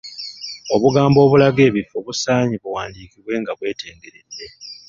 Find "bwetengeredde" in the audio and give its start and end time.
3.57-4.45